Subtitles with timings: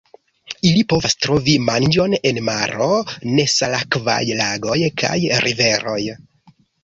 [0.67, 2.87] Ili povas trovi manĝon en maro,
[3.39, 5.99] nesalakvaj lagoj kaj riveroj.